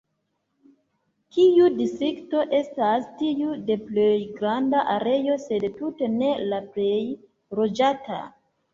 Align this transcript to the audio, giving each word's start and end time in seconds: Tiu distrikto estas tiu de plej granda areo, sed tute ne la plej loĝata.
Tiu 1.35 1.67
distrikto 1.81 2.41
estas 2.61 3.07
tiu 3.21 3.53
de 3.69 3.77
plej 3.91 4.09
granda 4.41 4.83
areo, 4.97 5.39
sed 5.47 5.71
tute 5.79 6.13
ne 6.19 6.35
la 6.51 6.65
plej 6.75 7.01
loĝata. 7.63 8.23